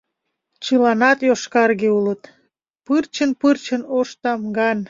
Чыланат 0.63 1.19
йошкарге 1.27 1.89
улыт, 1.97 2.21
пырчын-пырчын 2.85 3.81
ош 3.97 4.09
тамган. 4.21 4.79